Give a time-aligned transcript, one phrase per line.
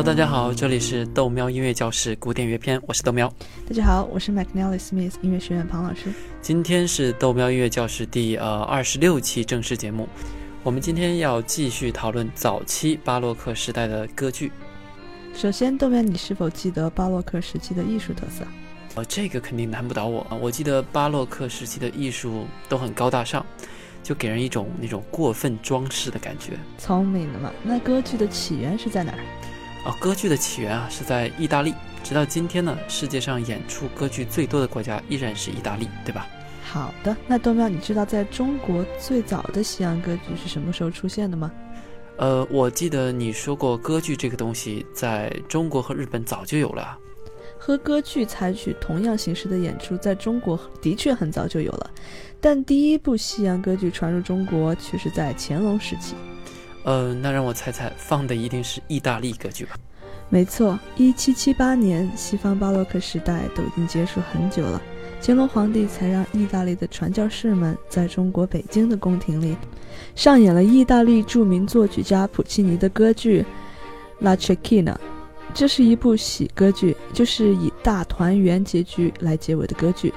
[0.00, 3.30] Hello，大家好，这里是豆喵音乐教室古典乐篇，我是豆喵。
[3.68, 6.10] 大家好，我是 McNally Smith 音乐学院庞老师。
[6.40, 10.08] 今天是豆喵音乐教室第呃二十六期正式节目，
[10.62, 14.50] 我们今天要继续讨论早期巴洛克时代的歌剧。
[15.34, 18.46] 首先，豆喵，你是否记得巴洛克时期的艺术特色？
[18.94, 20.32] 呃，这个肯定难不倒我啊！
[20.40, 23.44] 我记得巴洛克时期的艺术都很高大上，
[24.02, 26.52] 就给人一种那种过分装饰的感觉。
[26.78, 27.52] 聪明的嘛？
[27.62, 29.18] 那歌剧的起源是在哪儿？
[29.84, 31.74] 哦，歌剧的起源啊是在意大利，
[32.04, 36.26] 直到今天呢，世界上演出歌剧最多的国家依然是意大利，对吧？
[36.62, 41.50] 好的，那豆喵，你知道在中国最早的西洋歌剧是什么时候出现的吗？
[42.18, 46.98] 呃，我记得你说过，歌剧这个东西在中国和日本早就有了。
[47.58, 51.90] 和歌剧采取同样形式的演出，在中国的确很早就有了，
[52.38, 56.14] 但第一部西洋歌剧传入中国却是在乾隆时期。
[56.84, 59.76] 呃，那让我猜猜，放的一定是意大利歌剧吧？
[60.28, 64.80] 没错，一七七八年，西方巴洛克时代都已经结束很久了，
[65.20, 69.56] 乾隆皇帝才让意大利的传教士们在中国北京的宫廷里
[70.14, 73.42] 上演了意大利著名作曲家普契尼的歌剧
[74.20, 74.94] 《La c e c i n a》。
[75.52, 80.14] 这是一部喜歌剧，就是以大团圆结局来结尾的歌剧。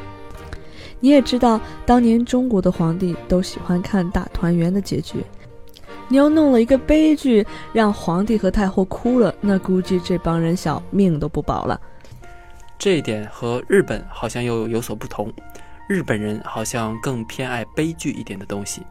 [1.00, 5.24] 你也知道，当年中国的皇帝都喜欢看大团圆的结局。
[6.10, 11.80] 你又弄了一个悲剧，让皇帝和太后哭了，那估计这帮人小命都不保了。
[12.78, 15.34] 这一点和日本好像又有所不同。
[15.88, 18.82] 日本人好像更偏爱悲剧一点的东西，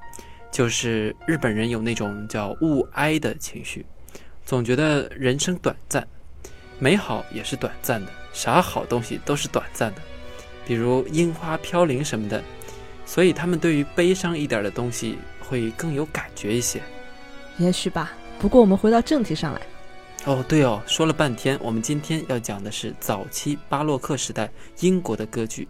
[0.50, 3.84] 就是日本人有那种叫物哀的情绪，
[4.44, 6.06] 总觉得人生短暂。
[6.78, 10.02] 美好也是短暂的，啥好东西都是短暂的，
[10.66, 12.42] 比如樱花飘零什么的，
[13.06, 16.80] 所以他们对于悲伤一点的东西会更有感觉一些。
[17.58, 18.12] 也许吧。
[18.38, 19.60] 不过我们回到正题上来。
[20.24, 25.68] 哦，对哦，说了半天，我们今天要讲的是早期巴洛克时代英国的歌剧。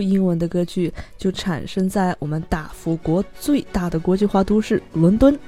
[0.00, 5.38] 英文的歌剧就产生在我们大福国最大的国际化都市伦敦。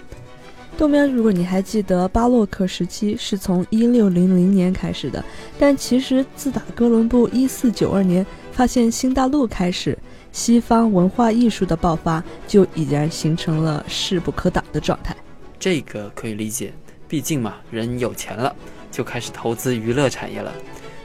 [0.79, 5.23] 豆喵，如果你还记得，巴洛克时期是从一六零零年开始的，
[5.59, 9.99] 但其实自打哥伦布一四九二年发现新大陆开始，
[10.33, 15.15] 西方文化艺术的爆发就已然形成了势不可挡的状态。
[15.59, 16.73] 这个可以理解，
[17.07, 18.55] 毕竟嘛，人有钱了，
[18.91, 20.51] 就开始投资娱乐产业了，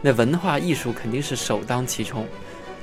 [0.01, 2.25] 那文化艺术肯定是首当其冲。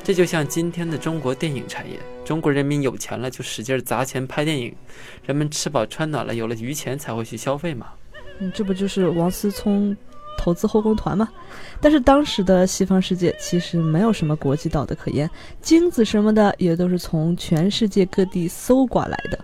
[0.05, 4.75] 这就像今天的中国电影产业，中国人民有钱了就使劲砸钱拍电影，
[5.25, 7.87] 人们吃饱穿暖了，有了余钱才会去消费嘛。
[8.41, 9.97] 嗯，这不就是王思聪
[10.37, 11.29] 投资后宫团吗？
[11.81, 15.31] 但是当时的西方世界其实没有什么国际道德可言，
[15.61, 19.39] 金子什么的也都是从全世界各地搜刮来的。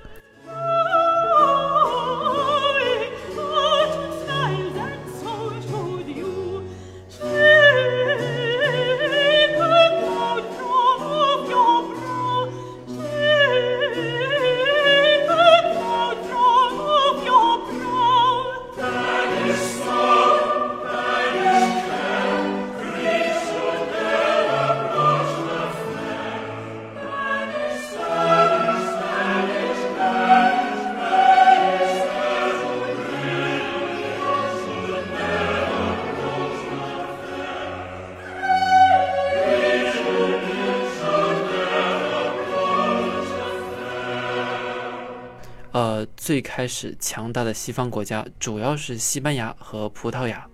[46.29, 50.47] 最开始强大的西方国家主要是西班牙和葡萄牙，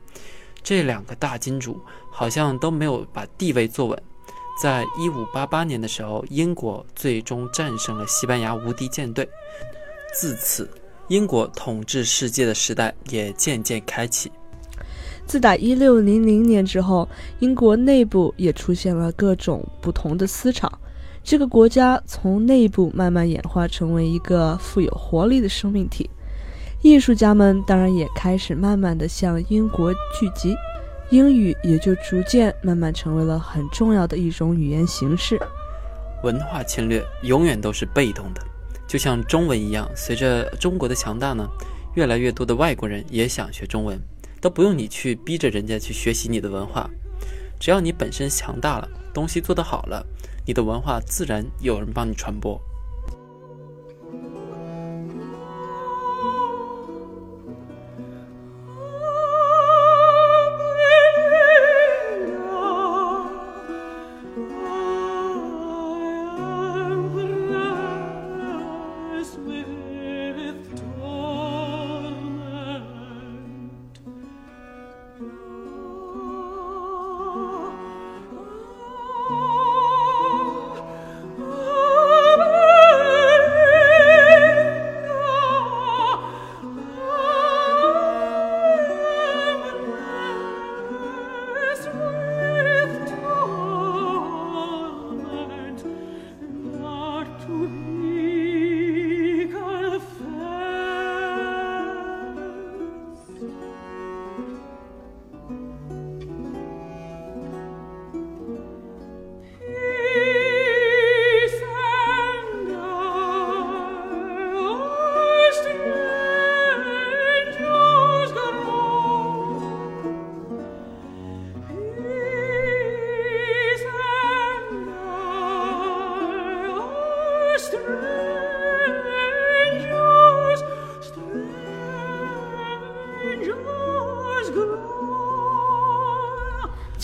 [0.63, 1.81] 这两个大金主
[2.13, 4.03] 好像都没有把地位坐稳。
[4.63, 9.29] 在一五八八年的时候，英国最终战胜了西班牙无敌舰队，
[10.15, 10.71] 自此
[11.09, 14.31] 英国统治世界的时代也渐渐开启。
[15.27, 17.09] 自打一六零零年之后，
[17.41, 20.71] 英国内部也出现了各种不同的思潮，
[21.25, 26.09] 这个国家从内部慢慢演化成为一个富有活力的生命体。
[26.83, 30.55] 艺术家们当然也开始慢慢的向英国聚集，
[31.09, 35.41] 英语也就逐渐慢慢成为了很重要的一种语言形式。
[36.23, 38.43] 文化侵略永远都是被动的，
[38.87, 41.49] 就像中文一样，随着中国的强大呢，
[41.95, 43.99] 越来越多的外国人也想学中文。
[44.43, 46.87] 都不用你去逼着人家去学习你的文化，
[47.59, 50.05] 只要你本身强大了，东西做得好了，
[50.47, 52.61] 你的文化自然有人帮你传播。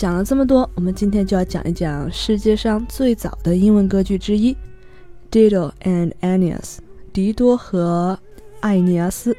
[0.01, 4.51] 讲了这么多，我们今天就要讲一讲世界上最早的英文歌剧之一
[5.29, 6.57] 《Dido and Aeneas》
[7.13, 8.17] （狄多和
[8.61, 9.37] 艾尼阿斯）。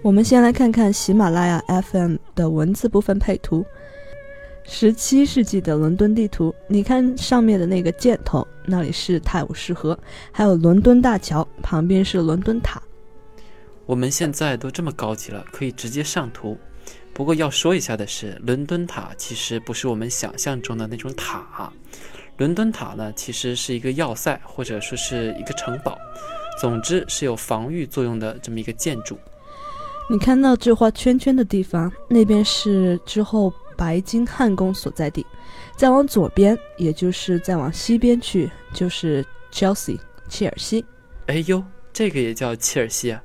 [0.00, 1.60] 我们先来看看喜马拉雅
[1.90, 3.66] FM 的文字部分配图。
[4.62, 9.98] 十七世纪的伦敦地图，你看上面的那个箭头，那里是泰晤士河，
[10.30, 12.80] 还有伦敦大桥，旁边是伦敦塔。
[13.86, 16.56] 我们现在都这么高级了，可以直接上图。
[17.18, 21.68] 不过要说一下的是，伦敦塔其实不是我们想象中的那种塔。
[22.36, 25.98] 伦敦塔呢，其实是一个要塞，或者说是一个城堡，
[26.60, 29.18] 总之是有防御作用的这么一个建筑。
[30.08, 35.26] 你看到这画圈圈的地方，那边是之后白金汉宫所在地。
[35.76, 39.98] 再往左边，也就是再往西边去，就是 Chelsea
[40.28, 40.84] 切尔西。
[41.26, 41.60] 哎呦，
[41.92, 43.20] 这个也叫切尔西啊？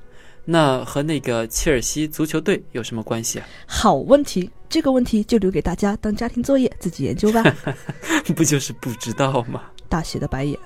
[0.46, 3.48] 那和那个切尔西足球队有什么关系啊？
[3.66, 7.44] 好问题，这个问题就留给大家当家庭作业自己研究吧。
[8.36, 9.64] 不就是不知道吗？
[9.88, 10.58] 大写的白眼。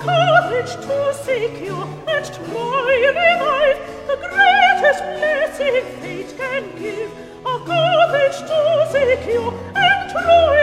[0.00, 1.76] courage to seek you
[2.08, 3.78] and try and revive
[4.08, 7.10] the greatest blessing fate can give.
[7.44, 8.60] A courage to
[8.92, 9.42] seek you
[9.74, 10.59] and try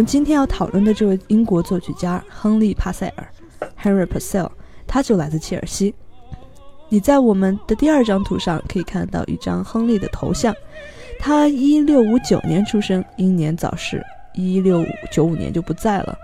[0.00, 3.28] 们今天要讨论的这位英国作曲家亨利·帕塞尔
[3.82, 4.50] Henry Purcell，
[4.86, 5.94] 他就来自切尔西。
[6.88, 10.54] 你在我们的第二张图上可以看到一张亨利的头像，
[11.18, 14.02] 他一六五九年出生，英年早逝，
[14.32, 16.16] 一六九五年就不在了。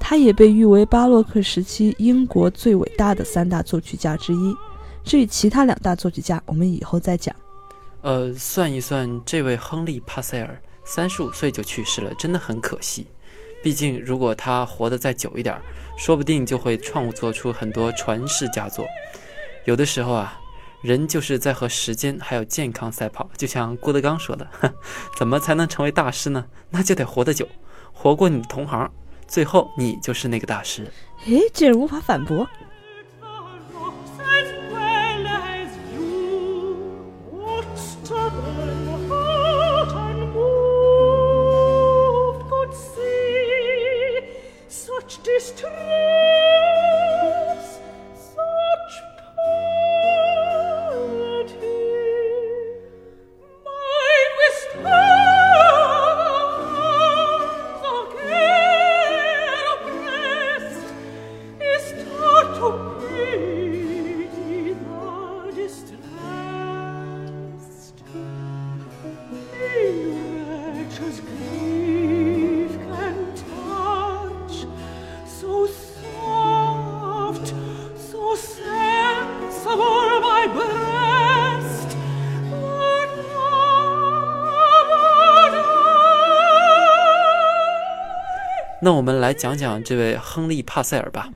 [0.00, 4.52] 他也被誉为巴洛克时期英国最伟大的三大作曲家之一。
[5.04, 7.32] 至于其他两大作曲家，我们以后再讲。
[8.00, 13.06] 呃，算一算，这位亨利·帕塞尔三十五岁就去世了，真的很可惜。
[13.62, 15.60] 毕竟，如果他活得再久一点，
[15.98, 18.86] 说不定就会创作出很多传世佳作。
[19.64, 20.40] 有的时候啊，
[20.82, 23.28] 人就是在和时间还有健康赛跑。
[23.36, 24.48] 就像郭德纲说的
[25.18, 26.44] ：“怎么才能成为大师呢？
[26.70, 27.48] 那就得活得久，
[27.92, 28.88] 活过你的同行，
[29.26, 30.90] 最后你就是那个大师。”
[31.26, 32.48] 诶，这人无法反驳。
[88.86, 91.28] 那我们来讲讲这位亨利·帕塞尔吧。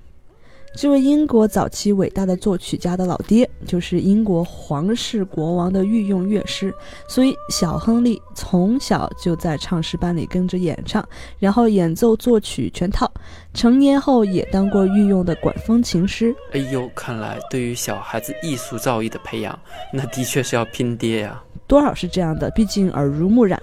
[0.77, 6.73] 这位英国早期伟大的作曲家的老爹，就是英国皇室国王的御用乐师，
[7.09, 11.05] 所以小亨利从小就在唱诗班里跟着演唱，
[11.41, 13.13] 然后演奏作曲全套。
[13.53, 16.33] 成年后也当过御用的管风琴师。
[16.53, 19.59] 哎呦，看来对于小孩子艺术造诣的培养，
[19.93, 21.43] 那的确是要拼爹呀。
[21.67, 23.61] 多少是这样的，毕竟耳濡目染。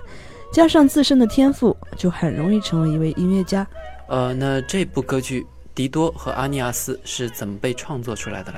[0.51, 3.66] 加上自身的天赋，就很容易成为一位音乐家。
[4.08, 5.42] 呃，那这部歌剧
[5.75, 8.58] 《迪多和阿尼亚斯》是怎么被创作出来的嘞？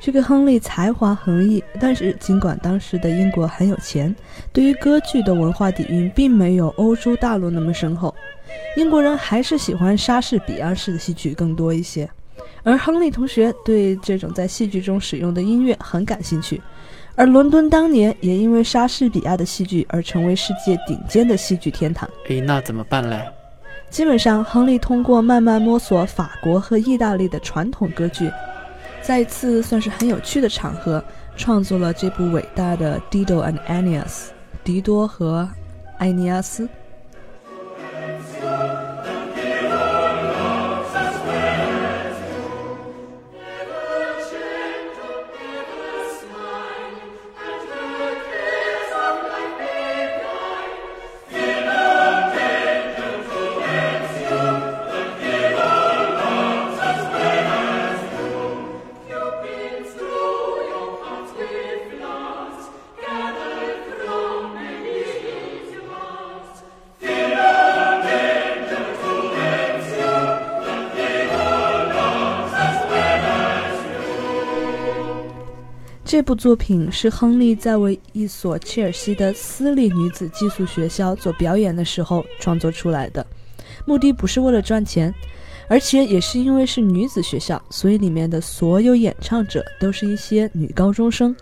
[0.00, 4.12] 这个亨利才华横溢，但是尽管当时的英国很有钱，
[4.52, 8.12] 对于歌剧的文化底蕴并没有欧洲大陆那么深厚。
[8.76, 12.10] 英国人还是喜欢莎士比亚式的戏剧更多一些，
[12.64, 16.60] 而亨利同学对这种在戏剧中使用的音乐很感兴趣。
[17.14, 22.08] 而伦敦当年也因为莎士比亚的戏剧而成为世界顶尖的戏剧天堂。
[22.28, 23.20] 诶，那怎么办嘞？
[23.90, 28.30] 基本上，亨利通过慢慢摸索法国和意大利的传统歌剧，
[29.02, 31.04] 在一次算是很有趣的场合，
[31.36, 34.04] 创作了这部伟大的《Dido and Aeneas》
[34.64, 35.46] （狄多和
[35.98, 36.66] 埃尼阿斯）。
[76.22, 83.26] 这部作品是亨利在为一所切尔西的私立女子寄宿学校做表演的时候创作出来的，
[83.86, 85.12] 目的不是为了赚钱，
[85.66, 91.34] 而且也是因为是女子学校，所以里面的所有演唱者都是一些女高中生。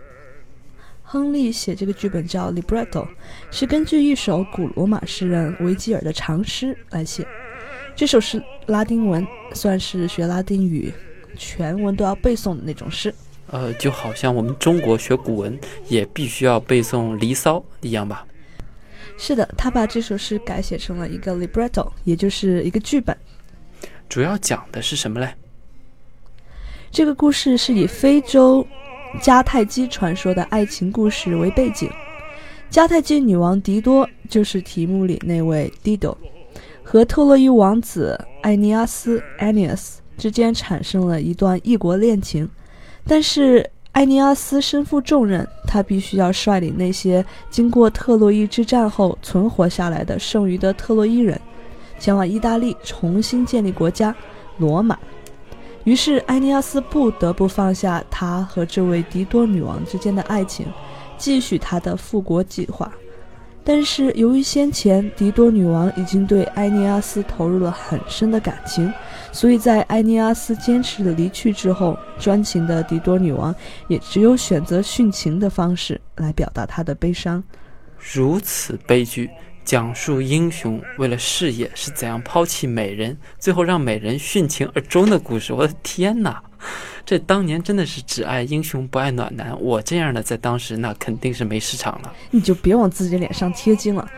[1.03, 3.05] 亨利写这个剧本叫《Libretto》，
[3.51, 7.27] 是根据一首古罗马诗人维吉尔的长诗来写。
[7.95, 10.91] 这首是拉丁文，算是学拉丁语，
[11.37, 13.15] 全文都要背诵的那种诗。
[13.51, 18.25] 呃，就好像我们中国学古文也必须要背诵《离骚》一样吧？
[19.19, 23.17] 是的，他把这首诗改写成了一个 libretto，也就是一个剧本。
[24.09, 25.35] 主要讲的是什么嘞？
[26.91, 28.67] 这个故事是以非洲
[29.21, 31.91] 迦太基传说的爱情故事为背景。
[32.71, 36.17] 迦太基女王狄多就是题目里那位 Dido，
[36.85, 42.49] 和特洛伊王子艾尼阿斯 Aeneas 之间产生了一段异国恋情。
[43.11, 51.37] 但是埃尼阿斯身负重任，他必须要率领那些经过特洛伊之战后存活下来的剩余的特洛伊人，
[51.99, 54.15] 前往意大利重新建立国家
[54.59, 54.97] 罗马。
[55.83, 60.65] 于是埃尼阿斯不得不放下他和这位狄多女王之间的爱情，
[61.19, 62.93] 继续他的复国计划。
[63.63, 68.93] 但是由于先前狄多女王已经对埃尼阿斯投入了很深的感情，
[69.33, 73.55] 所以在埃尼阿斯坚持的离去之后，专情的狄多女王
[73.87, 77.43] 也只有选择殉情的方式来表达她的悲伤。
[78.15, 79.31] 如此悲剧，
[79.63, 85.53] 讲述英雄为了事业是怎样抛弃美人，最后让美人殉情而终的故事。
[85.53, 86.43] 我的天哪！
[87.07, 92.13] 这当年真的是只爱英雄不爱暖男，我这样的在当时那肯定是没市场了。
[92.31, 94.09] 你就别往自己脸上贴金了。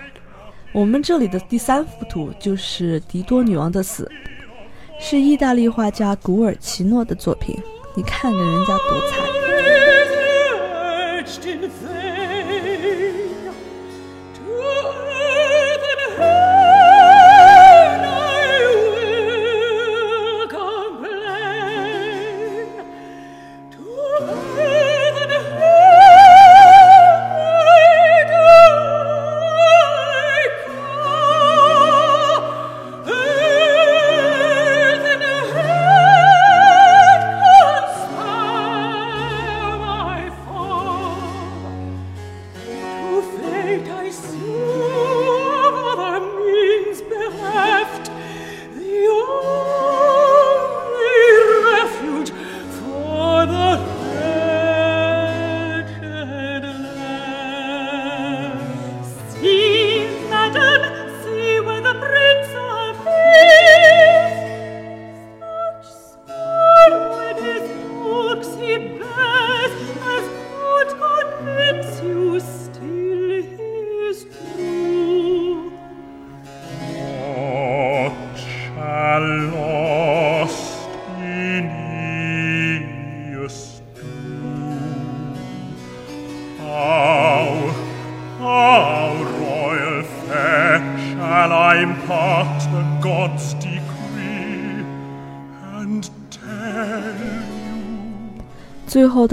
[0.72, 4.10] 我们这里的第三幅图就是迪多女王的死，
[4.98, 7.56] 是意大利画家古尔奇诺的作品。
[7.94, 9.20] 你看看人家多惨。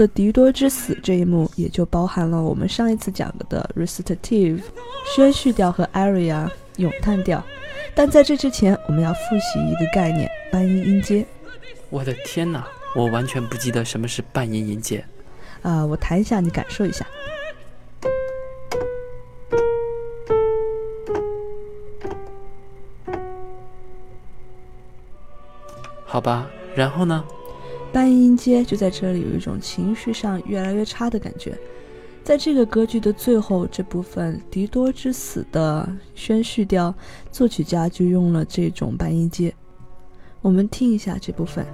[0.00, 4.62] 的狄多之死这一幕，也就包含了我们上一次讲的 recitative
[5.14, 7.44] 宣叙调和 aria 咏叹调。
[7.94, 11.26] 但在这之前，我们要复习一个概念——半音音阶。
[11.90, 15.04] 我的天哪，我完全不记得什么是半音音阶。
[15.60, 17.06] 啊，我弹一下，你感受一下。
[26.06, 27.22] 好吧，然后呢？
[27.92, 31.58] 半音阶就在这里有一种情绪上越来越差的感觉。
[32.22, 36.94] 在这个歌剧的最后这部分狄多之死的宣叙调，
[37.32, 39.52] 作曲家就用了这种半音阶。
[40.40, 41.66] 我们听一下这部分。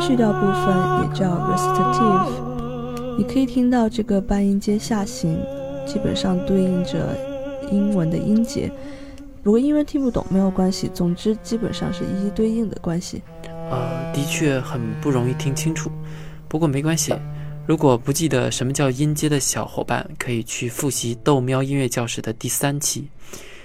[0.00, 0.66] 去掉部分
[1.02, 5.38] 也叫 recitative，你可以听到这个半音阶下行，
[5.86, 7.16] 基本上对应着
[7.70, 8.72] 英文的音节。
[9.42, 13.22] 不过英文听不懂没有关系，总之基本上是一一对应的关系。
[13.70, 15.90] 呃，的确很不容易听清楚，
[16.48, 17.14] 不过没关系。
[17.66, 23.06] 如果不记得什么叫音阶的小伙伴，可以去复习豆喵音乐教室的第三期，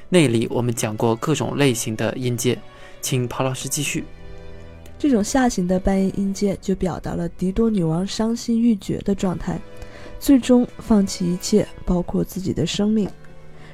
[0.09, 2.57] 那里我们讲过各种类型的音阶。
[3.01, 4.03] 请庞老师继续。
[5.07, 9.61] 这种下行的半音阶就表达了狄多女王伤心欲绝的状态，
[10.19, 13.07] 最终放弃一切，包括自己的生命。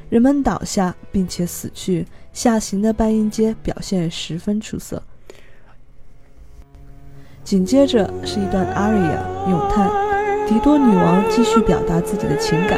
[0.10, 5.02] 人们倒下并且死去，下行的半音阶表现十分出色。
[7.46, 9.90] 紧接着是一段 aria 咏叹，
[10.46, 12.78] 狄多女王继续表达自己的情感。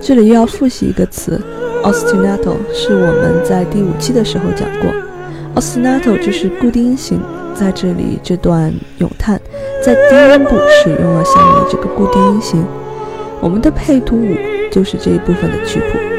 [0.00, 1.36] 这里又要复习一个词
[1.82, 4.88] ，ostinato，是我们在第五期的时候讲过
[5.54, 7.20] osinato 就是固定音型
[7.54, 9.40] 在这里这段咏叹
[9.84, 12.66] 在低音部使用了下面这个固定音型。
[13.40, 14.36] 我们的配图五
[14.70, 16.12] 就是这一部分的曲谱。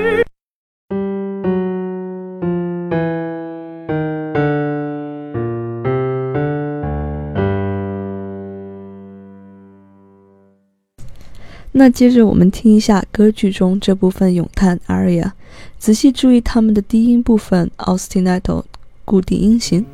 [11.76, 15.32] 那接着我们听一下歌剧中这部分咏叹 aria
[15.80, 18.64] 仔细注意它们的低音部分 osinato
[19.06, 19.86] 固定音型。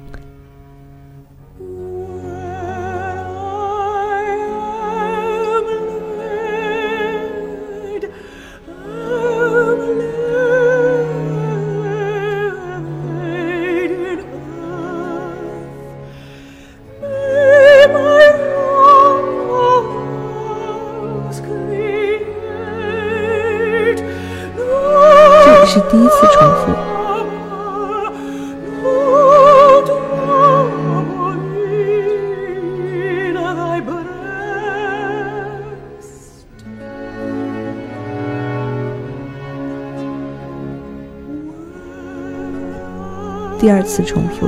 [43.69, 44.47] 第二次重复。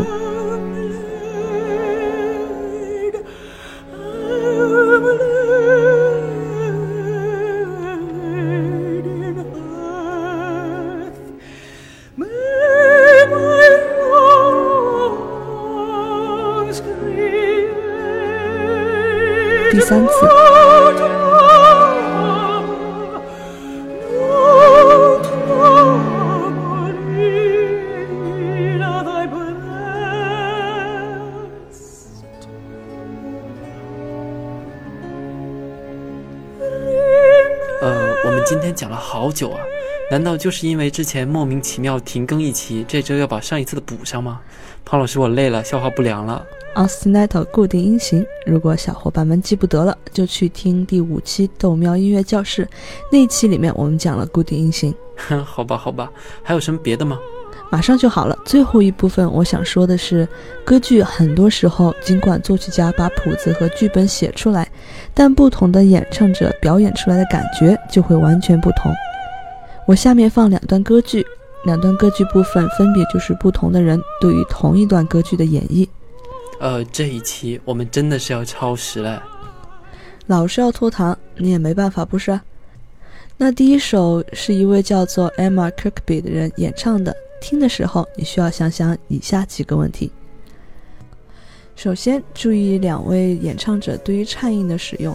[19.81, 20.60] 三次。
[39.31, 39.61] 好久啊，
[40.11, 44.41] 难道就是因为之前莫名其妙停更一期，这周要把上一次的补上吗？
[44.83, 46.45] 胖老师，我累了，消化不良了。
[46.75, 52.67] ostinato 固定音型，如果小伙伴们记不得了，就去听第五期豆喵音乐教室，
[53.09, 54.93] 那期里面我们讲了固定音型。
[55.45, 56.11] 好吧，好吧，
[56.43, 57.17] 还有什么别的吗？
[57.69, 58.37] 马上就好了。
[58.43, 60.27] 最后一部分我想说的是，
[60.65, 64.69] 歌剧很多时候尽管作曲家把谱子和剧本写出来，
[65.13, 68.91] 但不同的演唱者表演出来的感觉就会完全不同。
[69.91, 71.21] 我下面放两段歌剧，
[71.65, 75.85] 两段歌剧部分分别就是不同的人对于同一段歌剧的演绎。
[76.61, 79.21] 呃，这一期我们真的是要超时了，
[80.27, 82.39] 老是要拖堂，你也没办法，不是？
[83.35, 90.09] 那第一首是一位叫做 Emma Kirkby 的人演唱的，听的时候你需要想想以下几个问题。
[91.75, 95.13] 首先，注意两位演唱者对于颤音的使用，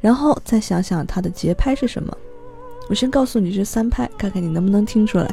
[0.00, 2.12] 然后再想想它的节拍是什么。
[2.90, 5.26] 我先告诉你这三拍，看看你能不能听出来。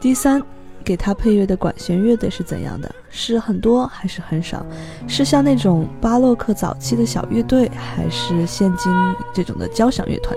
[0.00, 0.42] 第三。
[0.84, 2.88] 给他配乐的管弦乐队是怎样的？
[3.10, 4.64] 是很多还是很少？
[5.08, 8.92] 是像那种巴洛克早期的小乐队，还是现今
[9.34, 10.32] 这种的交响乐团？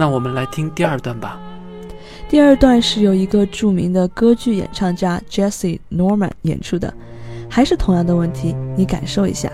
[0.00, 1.38] 那我们来听第二段吧。
[2.26, 6.90] 第二段是由一个著名的歌剧演唱家 Jesse Norman 演出的，
[7.50, 9.52] 还是同样的问题，你感受一下。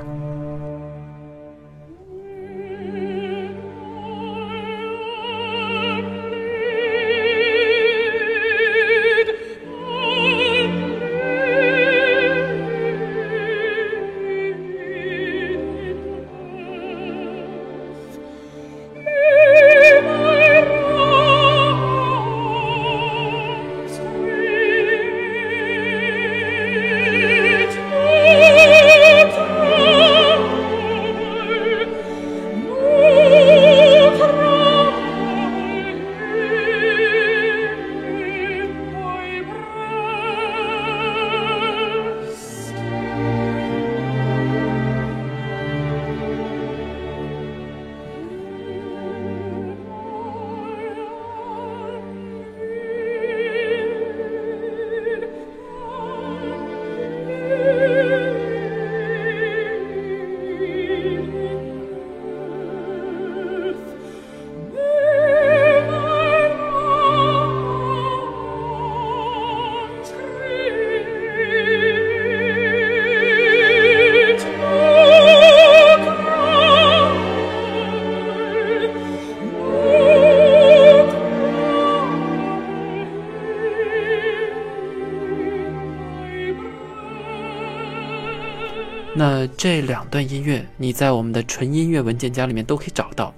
[89.57, 93.35] 这两段音乐，你在我们的纯音乐文件夹里面都可以找到。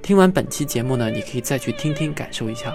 [0.00, 2.72] 听完本期节目呢，你可以再去听听，感受一下。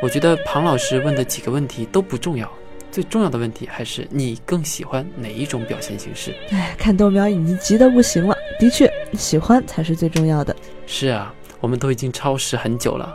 [0.00, 2.48] 我觉得庞老师问的几个问题都不重要，
[2.92, 6.32] 最重要的问题还是你更喜欢哪一种表现形式？
[6.50, 8.36] 哎，看豆苗已经急得不行了。
[8.60, 10.54] 的确，喜欢才是最重要的。
[10.86, 13.12] 是啊，我们都已经超时很久了。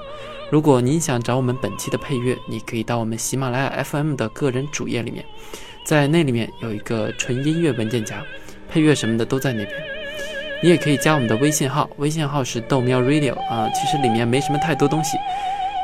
[0.51, 5.23] 如果您想找我们本期的配乐，你可以到我们喜马拉雅 FM 的个人主页里面，
[5.85, 8.21] 在那里面有一个纯音乐文件夹。
[8.69, 9.71] 配乐什么的都在那边，
[10.61, 13.69] 你也可以加我们的微信号，微信号是豆喵 Radio 啊。
[13.73, 15.17] 其实里面没什么太多东西，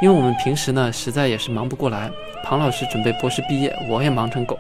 [0.02, 2.10] 因为我们平时呢实在也是忙不过来。
[2.44, 4.60] 庞老师准备博士毕业，我也忙成狗。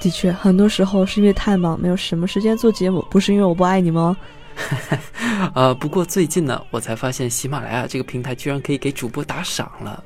[0.00, 4.16] 的确，很多时候是因为太忙，没有什么时间做节目，不是因为我不爱你吗？
[5.54, 10.02] 呃，不过最近呢，我才发现喜马拉雅这个平台居然可以给主播打赏了。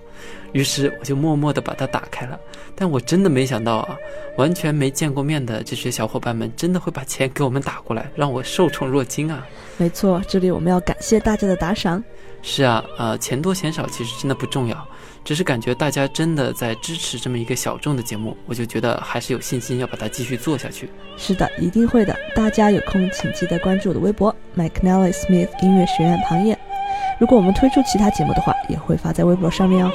[0.52, 2.38] 于是我就默默地把它打开了，
[2.74, 3.96] 但我真的没想到啊，
[4.36, 9.46] 完全没见过面的这些小伙伴们真的会把钱给我们打过来，让我受宠若惊啊！
[9.76, 12.02] 没错，这里我们要感谢大家的打赏。
[12.42, 14.88] 是啊，呃，钱多钱少其实真的不重要，
[15.24, 20.88] 只是感觉大家真的在支持这么一个小众的节目，我就觉得还是有信心要把它继续做下去。
[21.18, 22.16] 是的，一定会的。
[22.34, 26.58] 大家有空请记得关注我的微博 Mcnelly Smith 音乐学院庞燕。
[27.20, 29.92] 如果我们推出其他节目的话，也会发在微博上面哦。